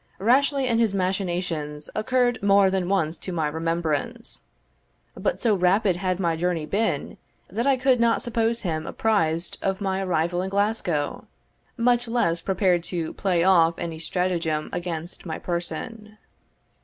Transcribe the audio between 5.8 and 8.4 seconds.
had my journey been, that I could not